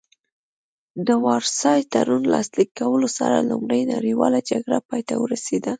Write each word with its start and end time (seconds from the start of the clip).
د 1.07 1.09
وارسای 1.25 1.79
تړون 1.93 2.23
لاسلیک 2.33 2.69
کولو 2.79 3.07
سره 3.17 3.47
لومړۍ 3.49 3.81
نړیواله 3.95 4.39
جګړه 4.49 4.77
پای 4.87 5.01
ته 5.09 5.15
ورسیده 5.23 5.69